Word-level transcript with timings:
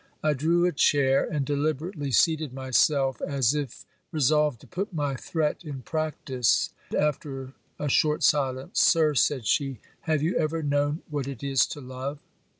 I 0.23 0.33
drew 0.33 0.65
a 0.65 0.71
chair, 0.71 1.23
and 1.23 1.45
deliberately 1.45 2.09
seated 2.11 2.53
myself, 2.53 3.21
as 3.21 3.53
if 3.53 3.85
resolved 4.11 4.59
to 4.61 4.67
put 4.67 4.91
my 4.95 5.13
threat 5.15 5.63
in 5.63 5.83
practice. 5.83 6.71
After 6.97 7.53
a 7.77 7.87
short 7.87 8.23
silence, 8.23 8.79
'Sir,' 8.81 9.13
said 9.13 9.45
she, 9.45 9.77
'have 9.99 10.23
you 10.23 10.35
ever 10.37 10.63
known 10.63 11.03
what 11.11 11.27
it 11.27 11.43
is 11.43 11.67
to 11.67 11.81
love?' 11.81 12.17